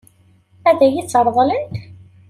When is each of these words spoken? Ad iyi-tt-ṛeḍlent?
Ad 0.69 0.79
iyi-tt-ṛeḍlent? 0.85 1.73